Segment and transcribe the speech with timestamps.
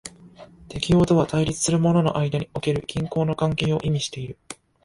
[0.67, 4.35] 適応とは対立するものの間における均衡の関係を意味している。